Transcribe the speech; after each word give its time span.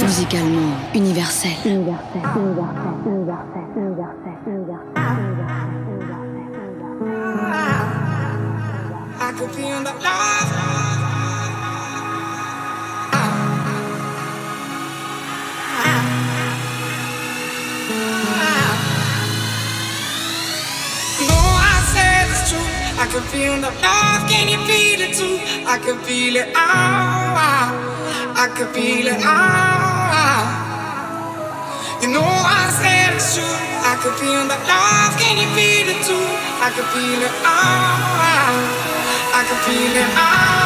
Musicalement 0.00 0.94
universel. 0.94 1.50
Universel, 1.64 2.22
universel, 2.24 2.94
universel, 3.04 3.64
universel, 3.76 4.34
universel. 4.46 5.18
I 9.20 9.32
could 9.36 9.50
feel 9.50 9.82
the 9.82 9.92
love. 10.02 10.87
I 23.00 23.06
can 23.06 23.22
feel 23.30 23.54
the 23.56 23.70
love, 23.82 24.28
can 24.28 24.48
you 24.48 24.58
feel 24.66 25.00
it 25.00 25.14
too? 25.14 25.38
I 25.66 25.78
can 25.78 25.98
feel 26.02 26.36
it, 26.36 26.48
oh. 26.54 26.58
I 28.34 28.48
can 28.56 28.66
feel 28.74 29.06
it, 29.06 29.22
oh. 29.22 30.66
You 32.02 32.08
know 32.08 32.26
I 32.26 32.68
said 32.80 33.14
it's 33.14 33.36
true. 33.36 33.44
I 33.46 33.94
can 34.02 34.12
feel 34.18 34.42
the 34.50 34.58
love, 34.66 35.14
can 35.18 35.38
you 35.38 35.48
feel 35.54 35.88
it 35.94 36.00
too? 36.06 36.26
I 36.60 36.70
can 36.74 36.86
feel 36.92 37.22
it, 37.22 37.34
oh. 37.46 39.34
I 39.34 39.42
can 39.46 39.58
feel 39.66 39.96
it, 40.02 40.10
oh. 40.18 40.57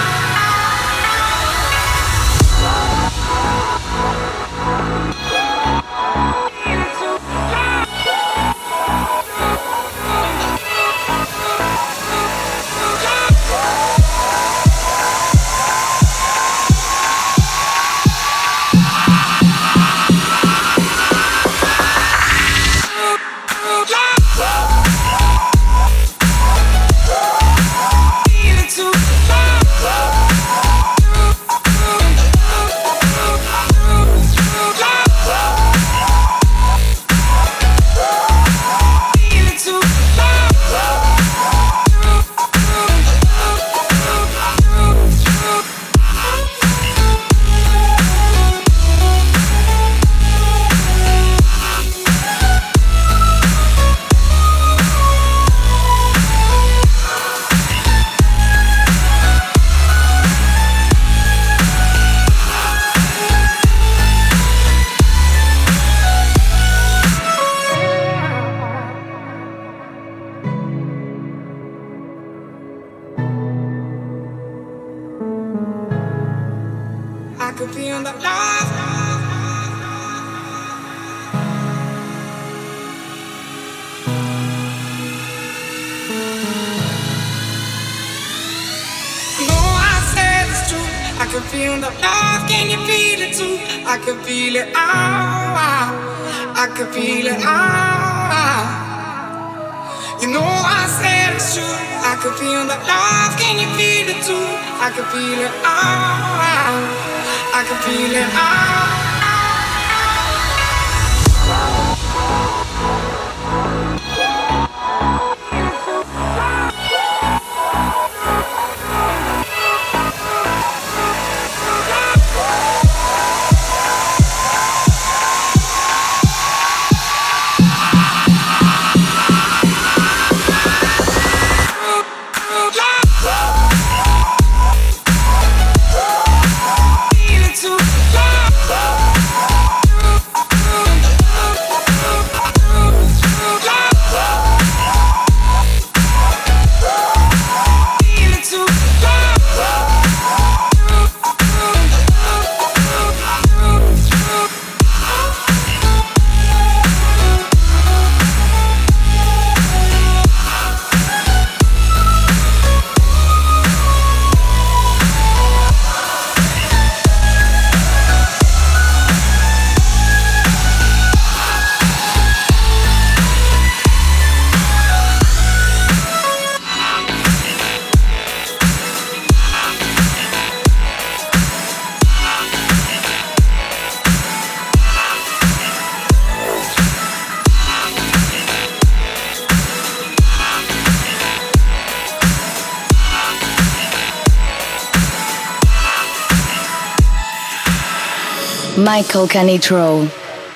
Michael 198.93 199.27
Canitrot 199.27 200.11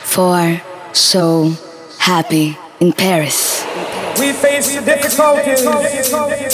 for 0.04 0.60
So 0.92 1.56
Happy 1.96 2.58
in 2.80 2.92
Paris. 2.92 3.64
We 4.18 4.30
face 4.34 4.76
the 4.76 4.82
difficulties 4.84 5.64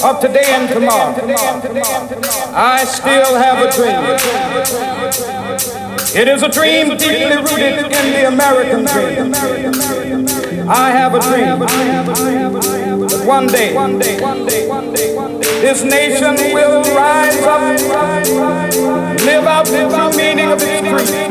of 0.00 0.20
today 0.20 0.44
and 0.46 0.68
tomorrow. 0.68 1.12
I 2.54 2.84
still 2.84 3.34
have 3.34 3.58
a 3.66 3.70
dream. 3.74 4.00
It 6.14 6.28
is 6.28 6.44
a 6.44 6.48
dream 6.48 6.96
deeply 6.96 7.36
rooted 7.46 7.90
in 7.98 8.06
the 8.14 8.28
American 8.28 8.84
dream. 8.84 9.34
I 10.68 10.90
have 10.92 11.14
a 11.16 11.20
dream 11.20 12.81
that 13.22 13.74
one 13.74 13.98
day, 13.98 14.16
this 15.60 15.84
nation 15.84 16.34
will 16.52 16.82
rise 16.94 17.38
up, 17.42 17.60
live 19.22 19.44
out 19.44 19.66
the 19.66 20.16
meaning 20.16 20.50
of 20.50 20.58
its 20.60 20.88
creed. 20.88 21.30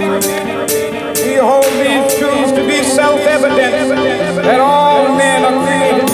We 1.25 1.35
hold 1.35 1.65
these 1.65 2.17
truths 2.17 2.51
to 2.53 2.65
be 2.67 2.83
self-evident 2.83 3.95
that 4.43 4.59
all 4.59 5.15
men 5.17 5.43
are 5.45 5.65
created 5.65 6.10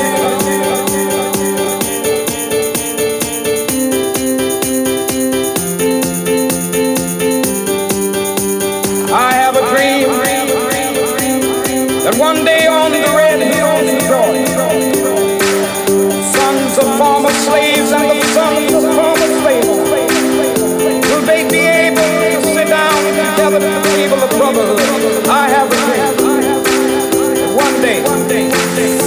brotherhood? 24.35 25.27
I 25.27 25.49
have 25.49 25.69
a 25.71 26.17
dream. 26.17 27.55
One 27.55 27.81
day, 27.81 28.03
one 28.03 28.27
day, 28.27 29.06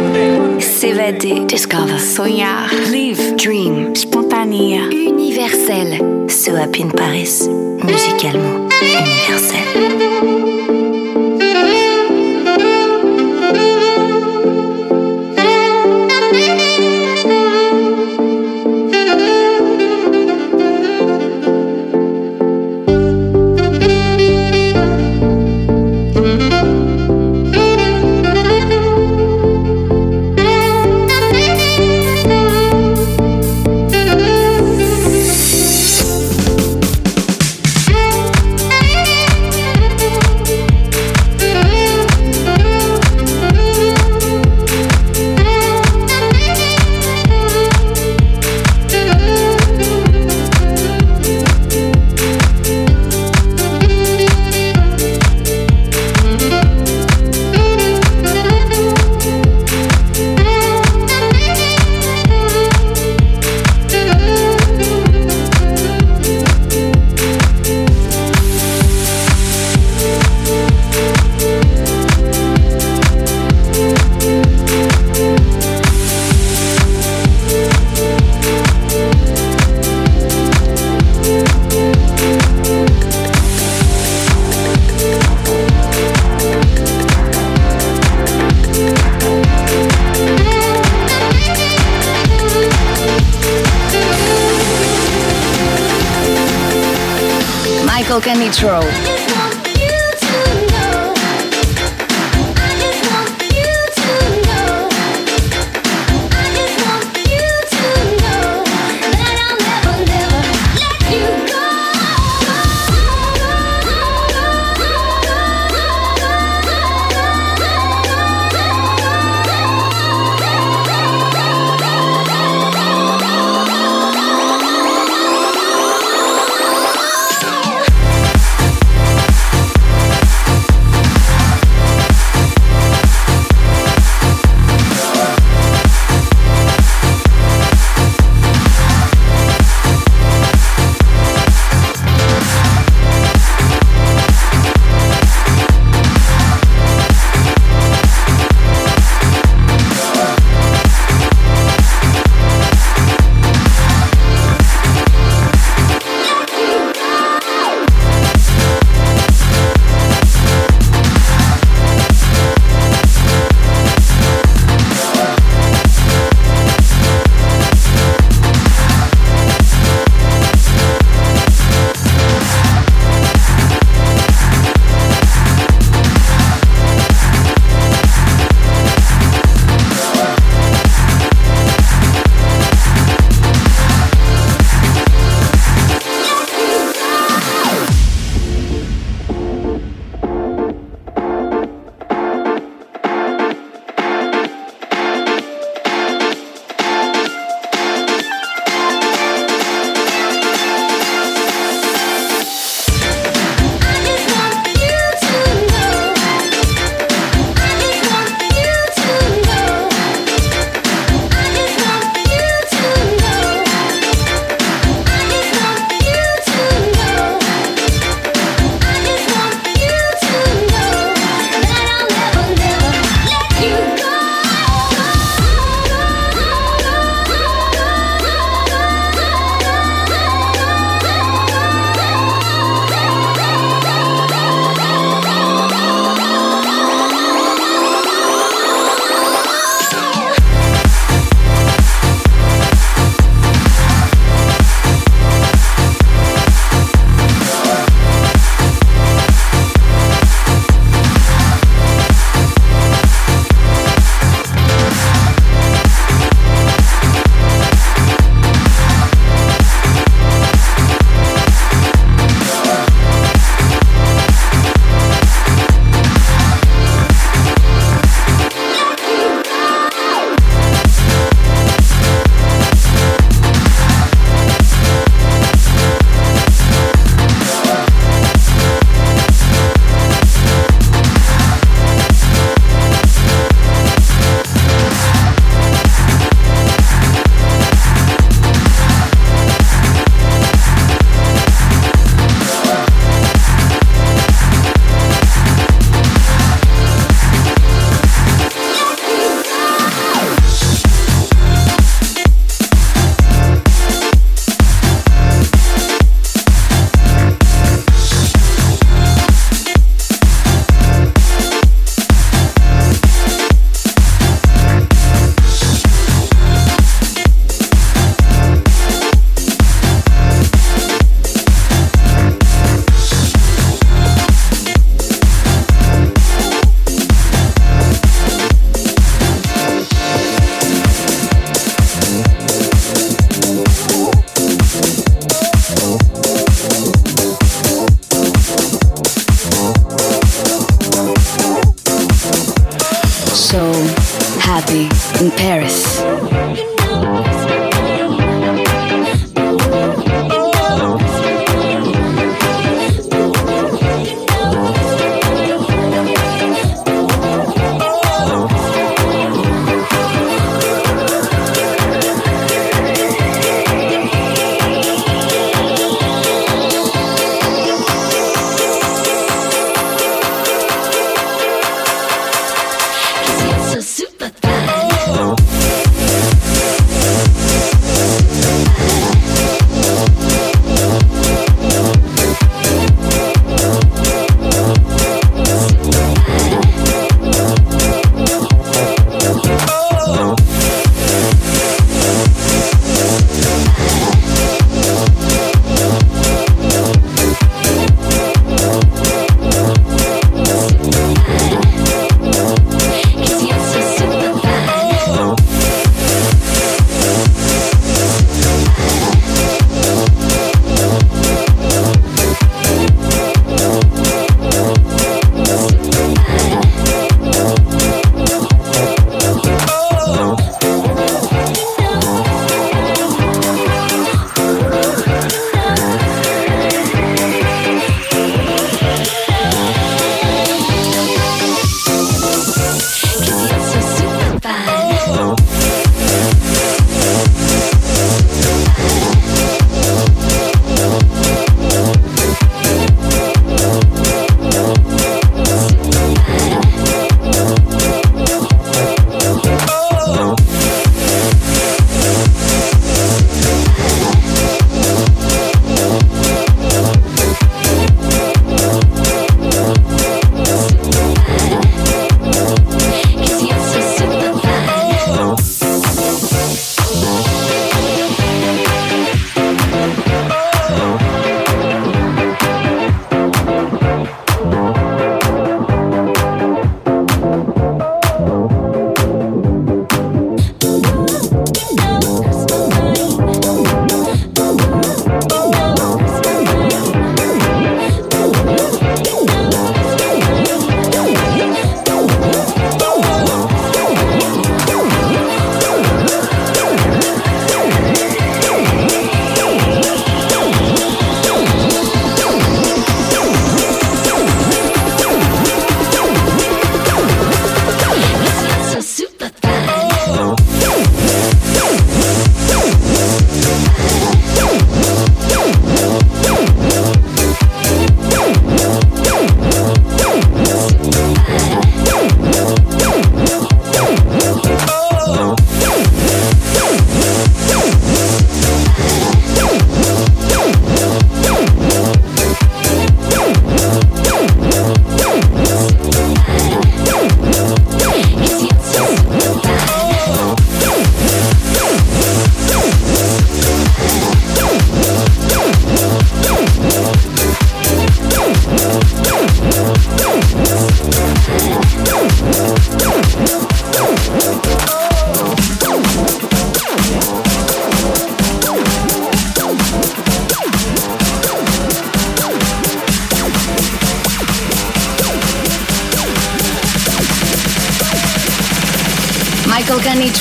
Discover. 1.01 1.97
Sonhar. 1.97 2.69
Live. 2.91 3.35
Dream. 3.35 3.95
Spontané. 3.95 4.87
Universel. 4.91 6.29
So 6.29 6.55
Happy 6.55 6.81
in 6.81 6.91
Paris. 6.91 7.47
Musicalement 7.47 8.71
universel. 8.81 10.00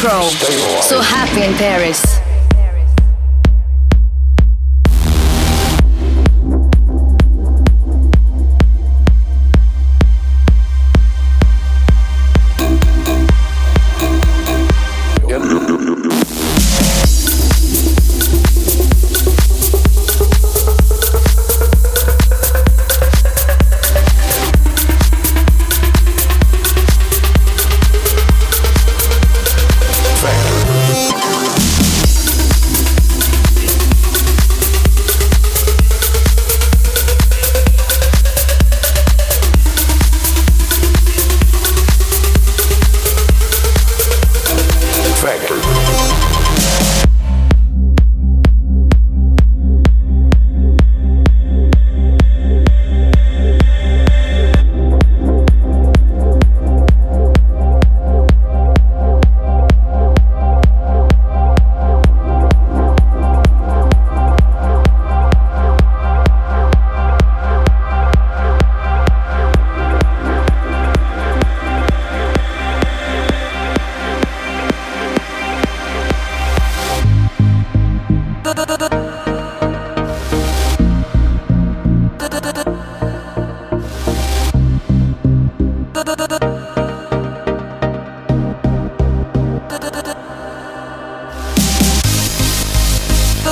Canitrot. 0.01 0.83
So 0.83 1.01
happy 1.01 1.43
in 1.43 1.53
Paris. 1.55 2.20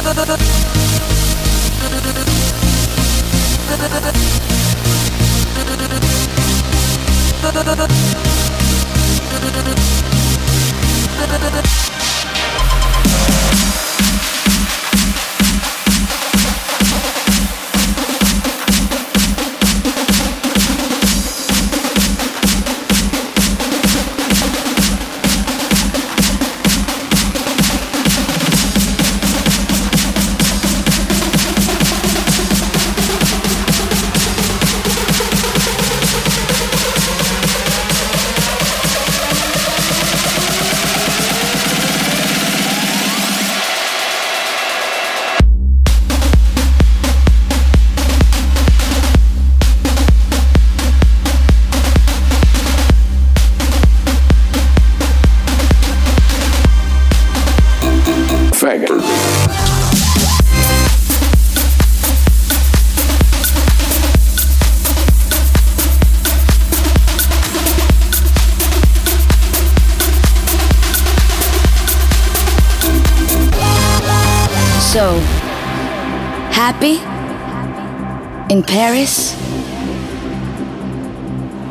In 0.08 0.38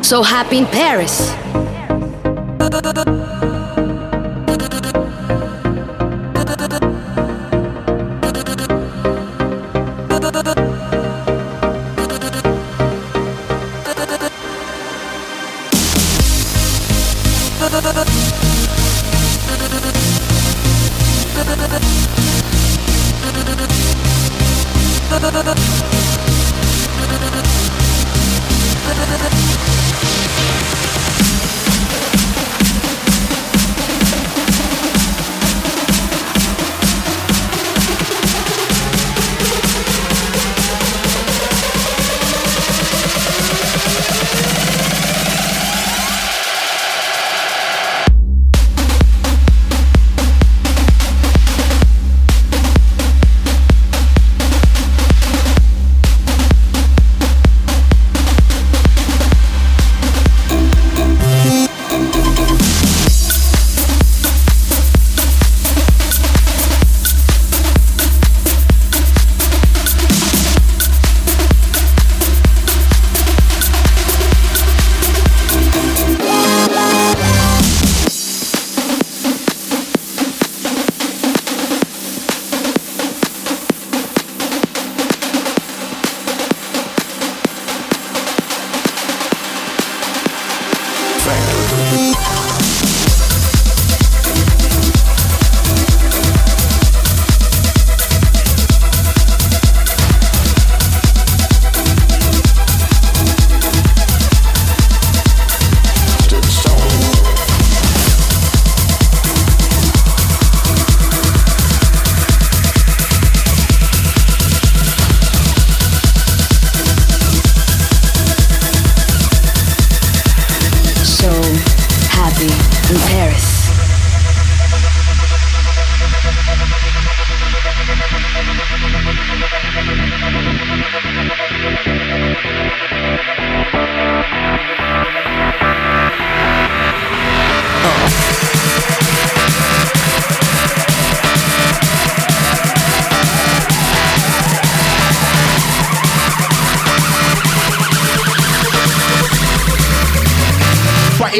So 0.08 0.22
happy 0.22 0.56
in 0.56 0.64
Paris. 0.64 1.37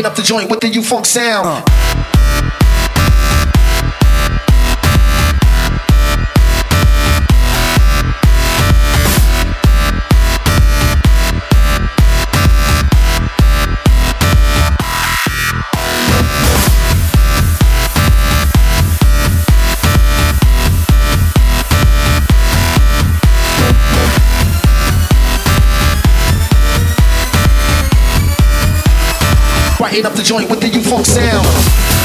Up 0.04 0.14
the 0.14 0.22
joint 0.22 0.48
with 0.48 0.60
the 0.60 0.68
U-Funk 0.68 1.06
sound. 1.06 1.46
Uh. 1.48 1.77
Up 30.04 30.12
the 30.12 30.22
joint 30.22 30.48
with 30.48 30.60
the 30.60 30.68
U-Funk 30.68 31.04
sound. 31.06 31.97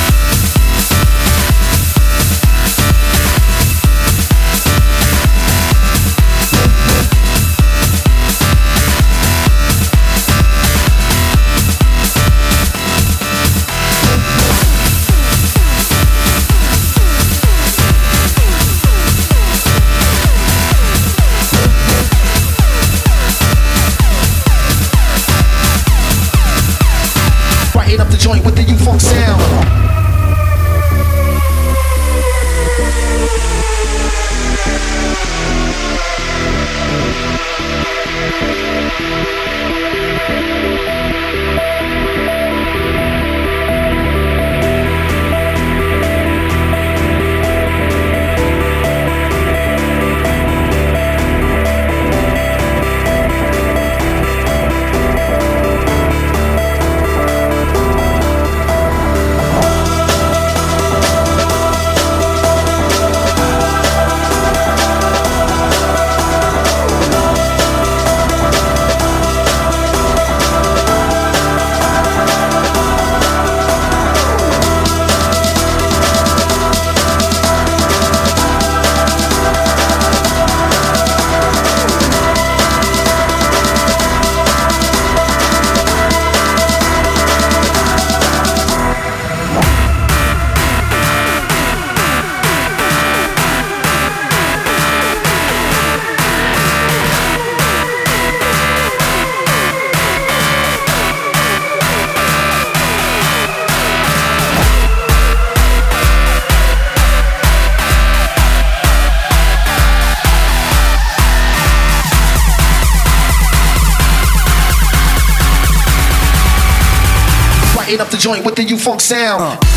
Joint 118.34 118.46
with 118.46 118.56
the 118.56 118.64
U-Funk 118.64 119.02
sound. 119.02 119.42
Uh. 119.42 119.73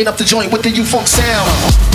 Brighten 0.00 0.12
up 0.14 0.18
the 0.18 0.24
joint 0.24 0.50
with 0.50 0.62
the 0.62 0.70
U-Funk 0.70 1.06
sound. 1.06 1.89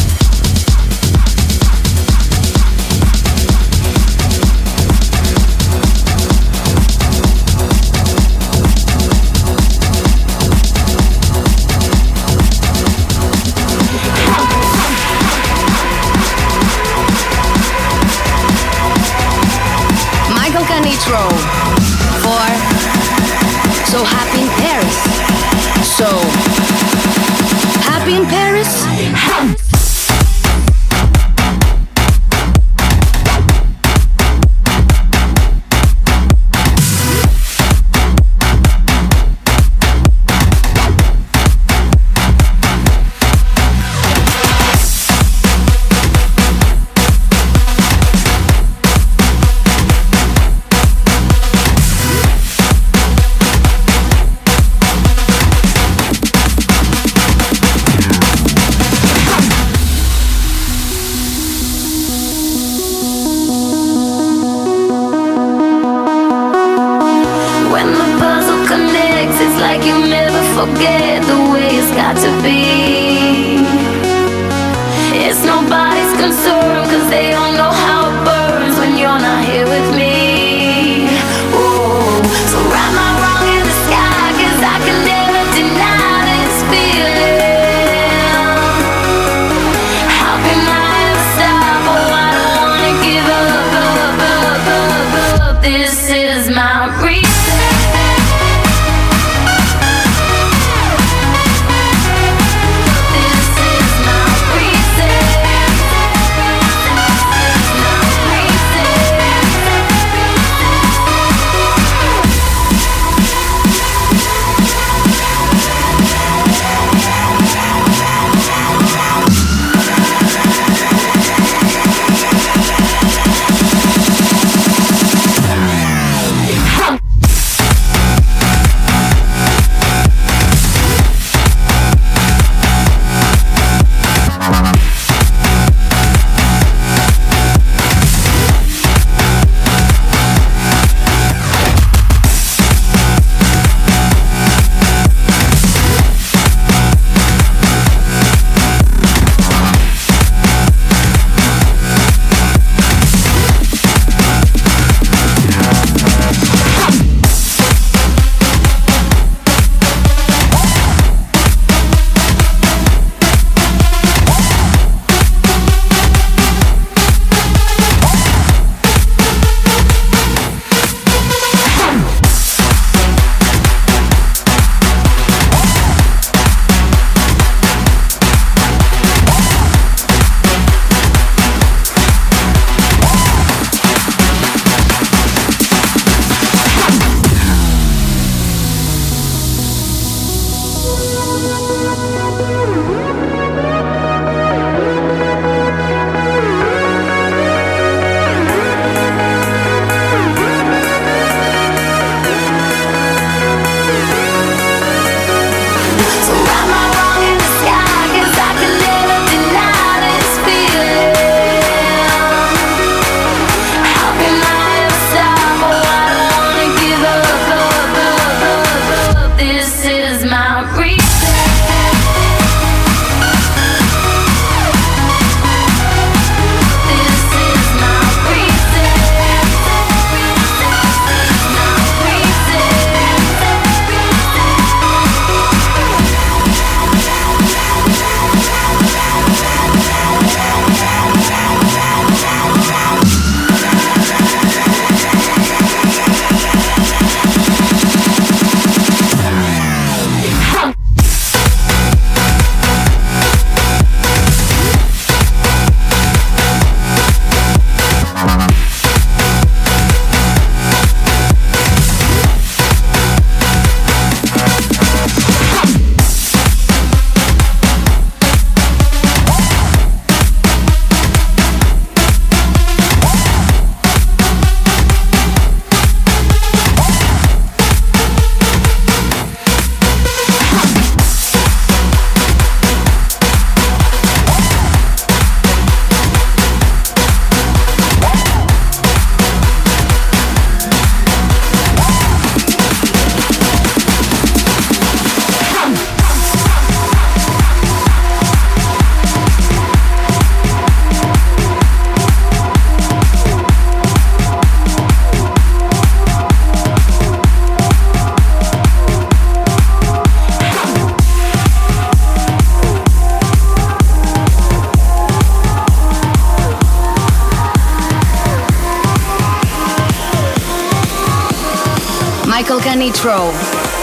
Canitrot. 323.06 323.34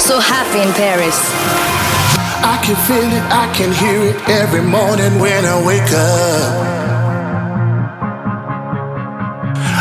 So 0.00 0.18
happy 0.18 0.60
in 0.66 0.72
Paris. 0.74 1.16
I 2.42 2.58
can 2.64 2.74
feel 2.86 3.06
it, 3.06 3.22
I 3.30 3.46
can 3.54 3.72
hear 3.72 4.02
it 4.10 4.16
every 4.28 4.62
morning 4.62 5.20
when 5.20 5.44
I 5.44 5.64
wake 5.64 5.92
up. 5.94 6.82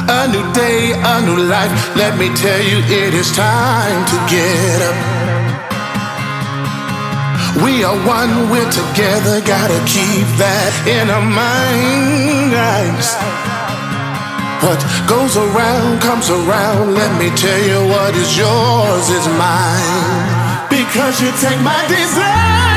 A 0.10 0.28
new 0.30 0.46
day, 0.54 0.94
a 0.94 1.22
new 1.26 1.42
life. 1.50 1.72
Let 1.96 2.18
me 2.20 2.30
tell 2.36 2.62
you, 2.62 2.78
it 2.86 3.14
is 3.14 3.32
time 3.32 4.06
to 4.12 4.18
get 4.30 4.82
up. 4.90 4.98
We 7.64 7.84
are 7.84 7.98
one, 8.06 8.50
we're 8.50 8.72
together, 8.72 9.42
gotta 9.42 9.80
keep 9.86 10.28
that 10.38 10.72
in 10.86 11.10
our 11.10 11.26
minds. 11.26 13.18
What 14.62 14.80
goes 15.08 15.38
around 15.38 16.02
comes 16.02 16.30
around. 16.30 16.94
Let 16.94 17.12
me 17.20 17.36
tell 17.36 17.62
you 17.66 17.80
what 17.90 18.16
is 18.16 18.38
yours 18.38 19.10
is 19.10 19.28
mine. 19.28 20.68
Because 20.70 21.20
you 21.20 21.32
take 21.42 21.60
my 21.62 21.82
desire 21.88 22.71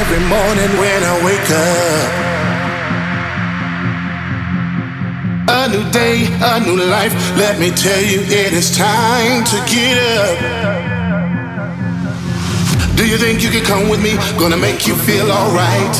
every 0.00 0.24
morning 0.32 0.72
when 0.80 1.00
I 1.04 1.14
wake 1.28 1.50
up. 1.52 2.10
A 5.60 5.68
new 5.68 5.84
day, 5.92 6.24
a 6.40 6.56
new 6.64 6.78
life. 6.88 7.12
Let 7.36 7.60
me 7.60 7.68
tell 7.68 8.00
you, 8.00 8.24
it 8.24 8.52
is 8.56 8.72
time 8.72 9.44
to 9.52 9.58
get 9.68 10.00
up. 10.16 10.36
Do 12.96 13.04
you 13.04 13.18
think 13.20 13.42
you 13.44 13.50
can 13.52 13.64
come 13.64 13.90
with 13.92 14.00
me? 14.00 14.16
Gonna 14.40 14.56
make 14.56 14.88
you 14.88 14.96
feel 14.96 15.28
alright. 15.28 15.96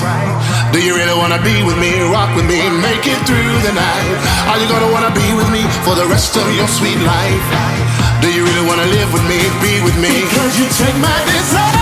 Do 0.73 0.81
you 0.81 0.97
really 0.97 1.17
wanna 1.21 1.41
be 1.45 1.61
with 1.69 1.77
me? 1.77 1.93
Rock 2.09 2.33
with 2.37 2.49
me, 2.49 2.61
make 2.81 3.05
it 3.05 3.21
through 3.29 3.55
the 3.69 3.75
night. 3.77 4.17
Are 4.49 4.59
you 4.61 4.69
gonna 4.73 4.91
wanna 4.97 5.13
be 5.13 5.29
with 5.37 5.51
me 5.53 5.63
for 5.85 5.95
the 5.95 6.07
rest 6.09 6.37
of 6.41 6.47
your 6.57 6.69
sweet 6.69 7.01
life? 7.05 7.45
Do 8.25 8.33
you 8.33 8.49
really 8.49 8.65
wanna 8.65 8.89
live 8.97 9.13
with 9.13 9.27
me, 9.29 9.41
be 9.61 9.85
with 9.85 9.97
me? 10.01 10.25
Because 10.25 10.57
you 10.57 10.67
take 10.81 10.97
my 11.05 11.19
desire. 11.29 11.80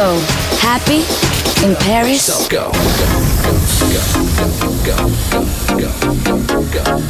So 0.00 0.18
happy 0.62 1.04
in 1.62 1.76
Paris. 1.76 2.22
So 2.22 2.48
go. 2.48 2.72
go, 4.88 5.28
go, 5.76 6.72
go 6.72 7.09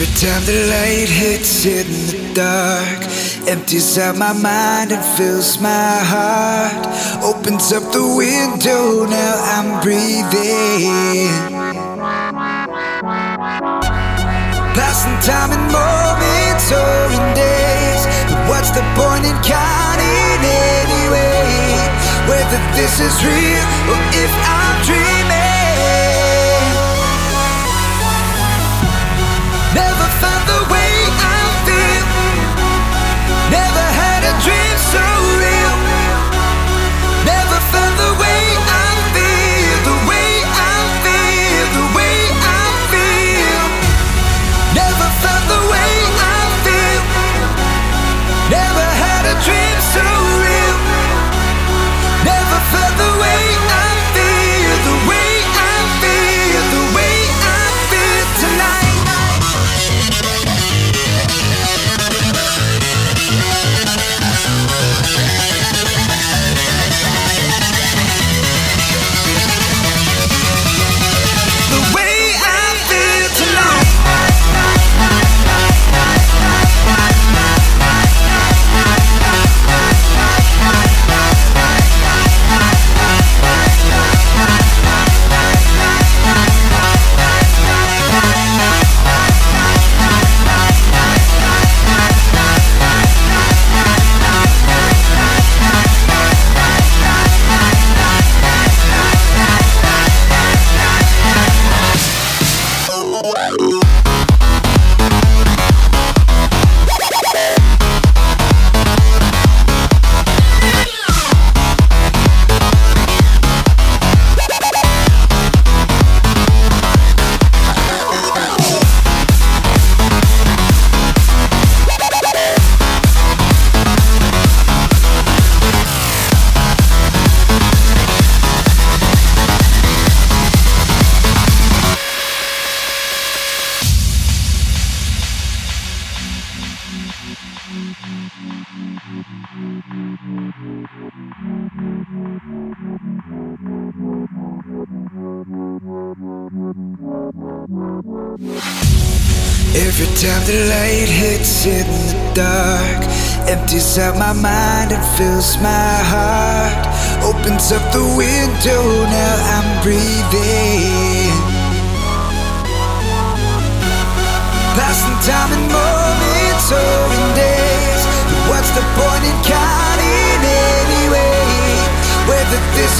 Every 0.00 0.14
time 0.14 0.44
the 0.46 0.54
light 0.70 1.08
hits 1.08 1.66
in 1.66 1.88
the 2.06 2.32
dark, 2.32 3.02
empties 3.50 3.98
out 3.98 4.16
my 4.16 4.32
mind 4.32 4.92
and 4.92 5.04
fills 5.18 5.58
my 5.58 5.98
heart. 6.06 6.86
Opens 7.24 7.72
up 7.72 7.82
the 7.90 8.06
window, 8.06 9.10
now 9.10 9.34
I'm 9.58 9.82
breathing. 9.82 11.34
Passing 14.78 15.18
time 15.26 15.50
in 15.50 15.64
moments 15.66 16.70
or 16.70 17.10
in 17.18 17.24
days, 17.34 18.02
but 18.30 18.38
what's 18.46 18.70
the 18.70 18.86
point 18.94 19.26
in 19.26 19.34
counting 19.42 20.40
anyway? 20.78 21.42
Whether 22.30 22.62
this 22.78 23.02
is 23.02 23.18
real 23.26 23.66
or 23.90 23.98
if 24.14 24.30
I'm 24.46 24.78
dreaming. 24.86 25.27
追。 34.40 34.77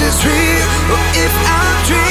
is 0.01 0.25
real, 0.25 0.67
or 0.93 1.03
if 1.13 1.33
I 1.47 1.83
dream. 1.85 2.08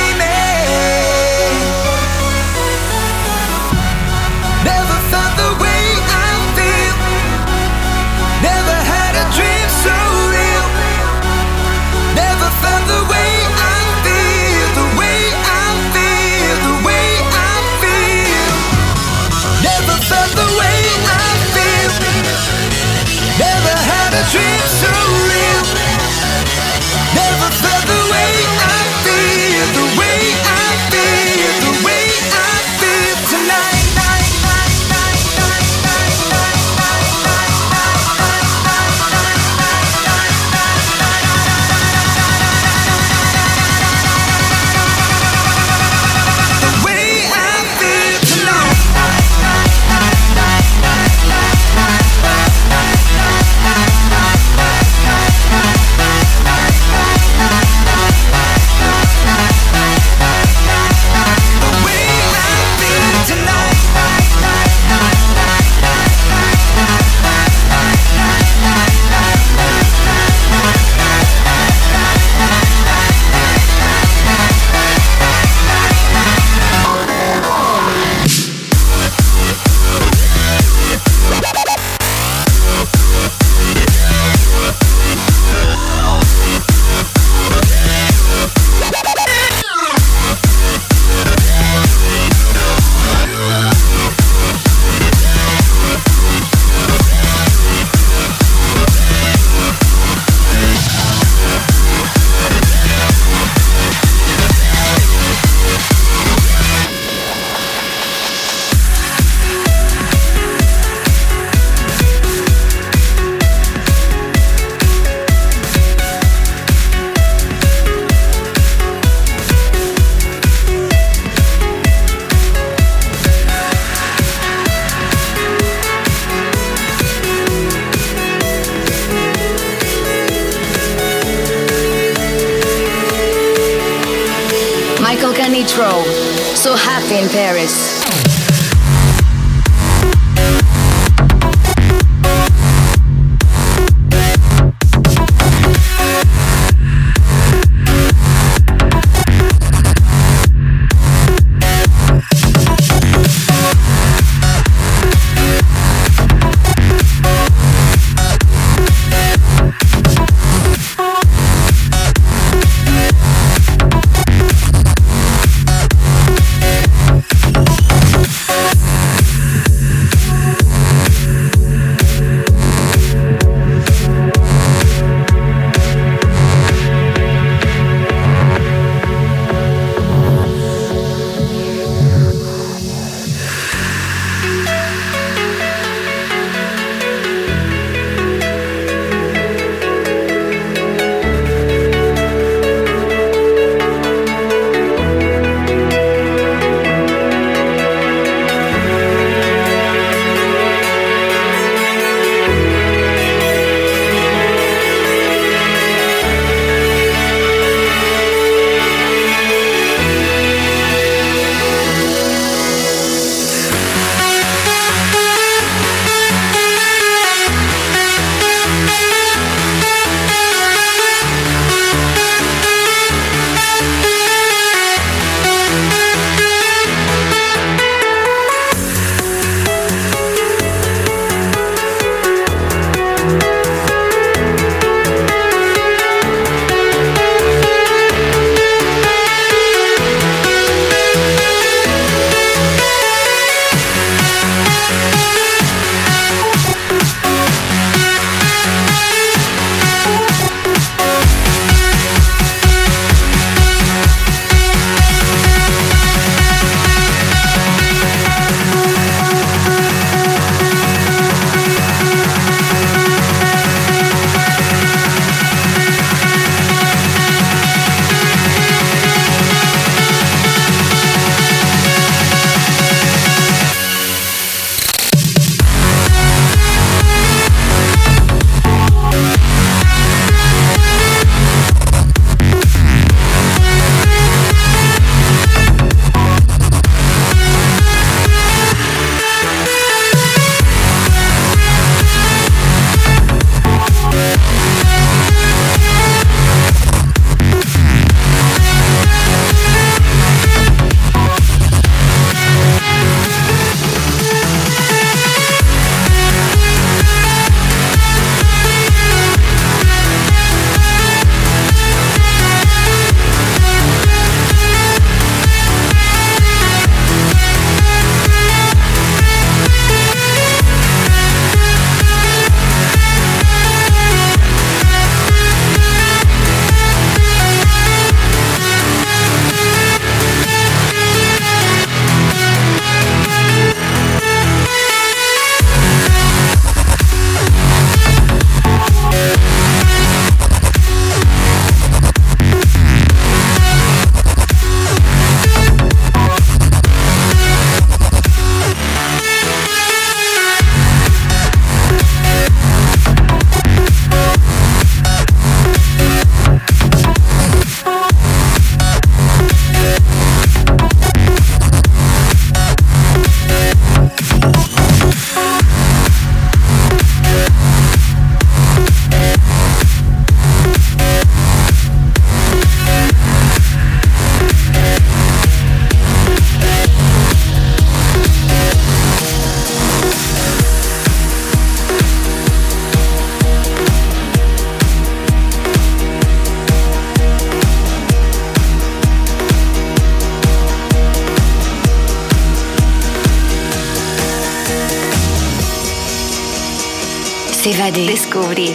Paris. 137.30 137.87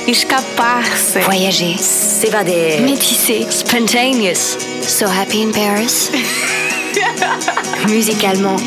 Escapar-se. 0.07 1.19
Voyager. 1.19 1.77
S'évader. 1.79 2.81
Métisser. 2.81 3.47
Spontaneous. 3.49 4.57
So 4.81 5.07
happy 5.07 5.41
in 5.41 5.51
Paris. 5.53 6.11
Musicalement. 7.87 8.59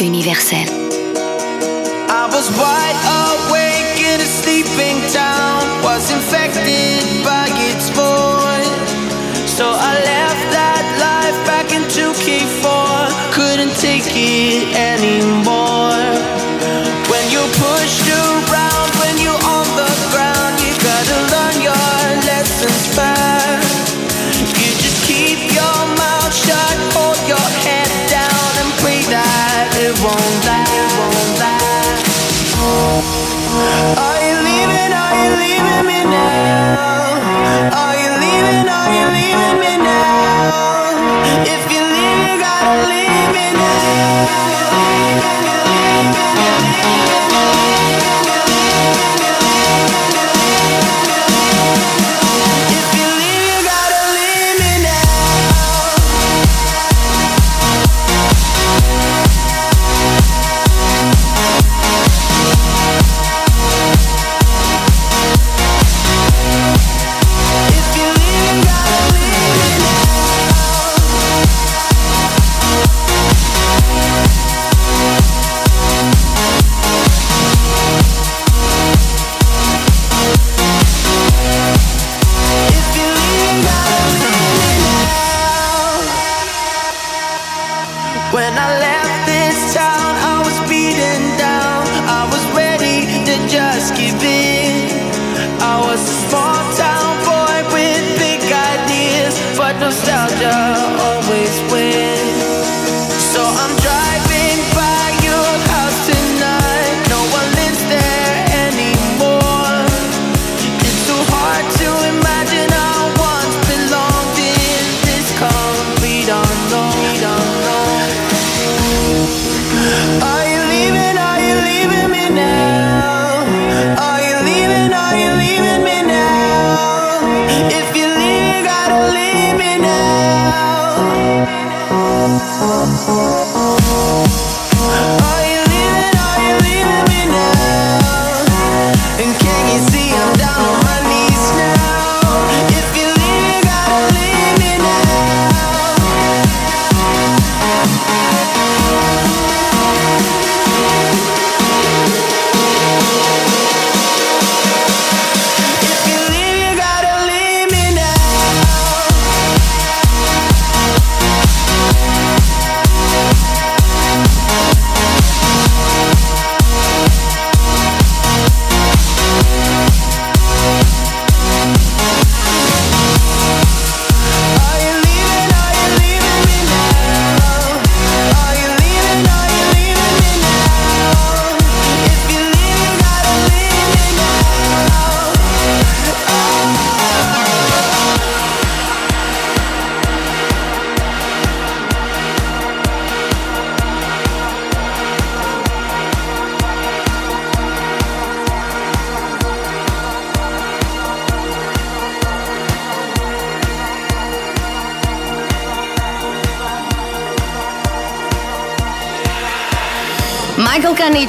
Universel. 0.00 0.64
I 2.08 2.26
was 2.32 2.50
wide 2.56 3.21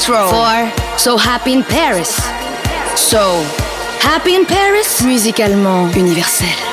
For 0.02 0.98
So 0.98 1.18
Happy 1.18 1.54
in 1.54 1.64
Paris. 1.64 2.16
So 2.96 3.44
Happy 4.00 4.36
in 4.36 4.46
Paris, 4.46 5.02
musicalement 5.02 5.96
universel. 5.96 6.73